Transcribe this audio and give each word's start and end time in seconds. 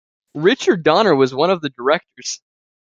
Richard 0.33 0.81
Donner 0.81 1.13
was 1.15 1.31
one 1.31 1.51
of 1.51 1.61
the 1.61 1.69
directors. 1.69 2.41